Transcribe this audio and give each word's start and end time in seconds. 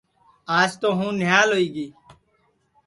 آج 0.57 0.71
تو 0.81 0.87
ہوں 0.97 1.11
نھیال 1.19 1.47
ہوئی 1.53 1.67
گی 1.75 1.87